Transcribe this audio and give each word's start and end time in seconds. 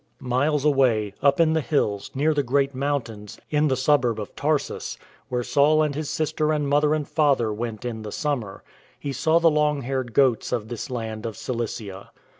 Miles 0.23 0.65
away, 0.65 1.13
up 1.21 1.39
in 1.39 1.53
the 1.53 1.61
hills, 1.61 2.09
near 2.15 2.33
the 2.33 2.41
great 2.41 2.73
mountains, 2.73 3.39
in 3.51 3.67
the 3.67 3.77
suburb 3.77 4.19
of 4.19 4.35
Tarsus, 4.35 4.97
where 5.29 5.43
Saul 5.43 5.83
and 5.83 5.93
his 5.93 6.09
sister 6.09 6.51
and 6.51 6.67
mother 6.67 6.95
and 6.95 7.07
father 7.07 7.53
went 7.53 7.85
in 7.85 8.01
the 8.01 8.11
summer, 8.11 8.63
he 8.99 9.13
saw 9.13 9.37
the 9.37 9.51
long 9.51 9.83
haired 9.83 10.13
goats 10.13 10.51
of 10.51 10.69
this 10.69 10.89
land 10.89 11.27
of 11.27 11.37
Cilicia. 11.37 12.09